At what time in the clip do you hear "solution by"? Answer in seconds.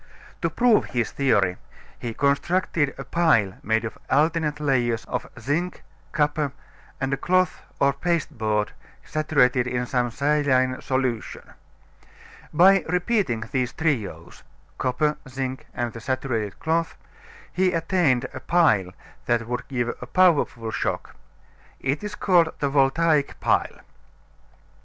10.81-12.83